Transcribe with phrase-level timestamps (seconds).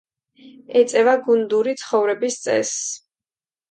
[0.81, 2.85] ეწევა გუნდური ცხოვრების წესს.